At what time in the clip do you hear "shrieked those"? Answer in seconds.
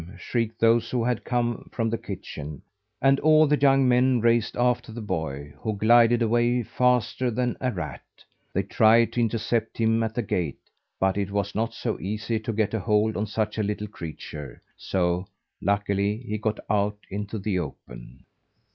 0.17-0.89